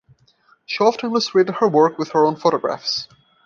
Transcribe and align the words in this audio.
She 0.65 0.83
often 0.83 1.11
illustrated 1.11 1.57
her 1.59 1.67
work 1.67 1.99
with 1.99 2.13
her 2.13 2.25
own 2.25 2.35
photographs. 2.35 3.07